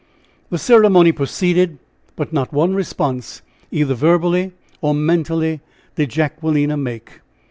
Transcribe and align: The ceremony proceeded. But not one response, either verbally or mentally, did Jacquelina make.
The 0.49 0.57
ceremony 0.57 1.11
proceeded. 1.11 1.77
But 2.15 2.33
not 2.33 2.51
one 2.51 2.73
response, 2.73 3.43
either 3.69 3.93
verbally 3.93 4.51
or 4.81 4.95
mentally, 4.95 5.61
did 5.95 6.09
Jacquelina 6.09 6.75
make. 6.75 7.19